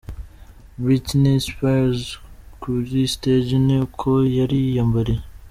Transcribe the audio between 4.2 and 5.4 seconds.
yari yiyambariye.